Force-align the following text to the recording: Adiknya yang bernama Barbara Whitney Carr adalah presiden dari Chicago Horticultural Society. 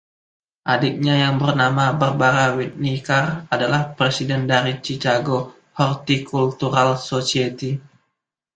Adiknya 0.73 1.13
yang 1.23 1.35
bernama 1.41 1.85
Barbara 2.01 2.45
Whitney 2.57 2.95
Carr 3.07 3.29
adalah 3.55 3.81
presiden 3.97 4.41
dari 4.51 4.73
Chicago 4.85 5.37
Horticultural 5.79 6.91
Society. 7.11 7.71